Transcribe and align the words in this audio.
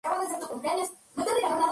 La 0.03 0.09
confesión 0.09 0.61
de 0.61 0.67
James 0.67 0.71
Files 0.73 0.89
lo 1.15 1.23
involucro 1.25 1.47
aún 1.49 1.59
más. 1.59 1.69